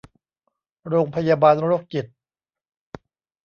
[0.87, 2.05] โรงพยาบาลโรคจิต